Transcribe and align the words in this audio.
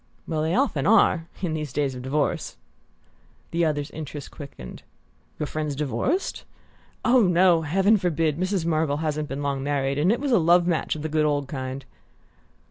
"Well, 0.27 0.41
they 0.41 0.55
often 0.55 0.87
are 0.87 1.27
in 1.43 1.53
these 1.53 1.71
days 1.71 1.93
of 1.93 2.01
divorce!" 2.01 2.57
The 3.51 3.63
other's 3.65 3.91
interest 3.91 4.31
quickened. 4.31 4.81
"Your 5.37 5.45
friend's 5.45 5.75
divorced?" 5.75 6.43
"Oh, 7.05 7.21
no; 7.27 7.61
heaven 7.61 7.97
forbid! 7.97 8.39
Mrs. 8.39 8.65
Marvell 8.65 8.97
hasn't 9.05 9.29
been 9.29 9.43
long 9.43 9.61
married; 9.61 9.99
and 9.99 10.11
it 10.11 10.19
was 10.19 10.31
a 10.31 10.39
love 10.39 10.65
match 10.65 10.95
of 10.95 11.03
the 11.03 11.07
good 11.07 11.23
old 11.25 11.47
kind." 11.47 11.85